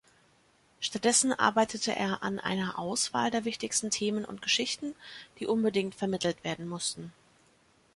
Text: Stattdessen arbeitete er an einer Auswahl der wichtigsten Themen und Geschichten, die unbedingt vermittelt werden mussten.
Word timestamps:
Stattdessen 0.79 1.31
arbeitete 1.31 1.95
er 1.95 2.23
an 2.23 2.39
einer 2.39 2.79
Auswahl 2.79 3.29
der 3.29 3.45
wichtigsten 3.45 3.91
Themen 3.91 4.25
und 4.25 4.41
Geschichten, 4.41 4.95
die 5.37 5.45
unbedingt 5.45 5.93
vermittelt 5.93 6.43
werden 6.43 6.67
mussten. 6.67 7.13